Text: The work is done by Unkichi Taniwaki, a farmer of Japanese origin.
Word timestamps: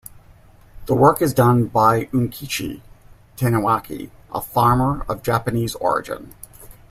The 0.87 0.95
work 0.95 1.21
is 1.21 1.31
done 1.31 1.65
by 1.67 2.05
Unkichi 2.05 2.81
Taniwaki, 3.37 4.09
a 4.33 4.41
farmer 4.41 5.05
of 5.07 5.21
Japanese 5.21 5.75
origin. 5.75 6.33